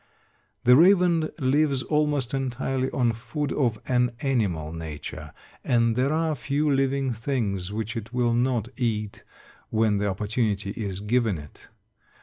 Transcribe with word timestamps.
The 0.63 0.75
raven 0.75 1.29
lives 1.37 1.83
almost 1.83 2.33
entirely 2.33 2.89
on 2.89 3.13
food 3.13 3.53
of 3.53 3.79
an 3.85 4.13
animal 4.21 4.73
nature, 4.73 5.31
and 5.63 5.95
there 5.95 6.11
are 6.11 6.33
few 6.33 6.73
living 6.73 7.13
things 7.13 7.71
which 7.71 7.95
it 7.95 8.11
will 8.11 8.33
not 8.33 8.67
eat 8.77 9.23
when 9.69 9.99
the 9.99 10.07
opportunity 10.09 10.71
is 10.71 11.01
given 11.01 11.37
it. 11.37 11.67